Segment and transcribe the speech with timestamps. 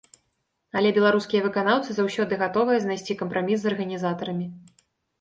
[0.79, 4.47] Але беларускія выканаўцы заўсёды гатовыя знайсці кампраміс з арганізатарамі.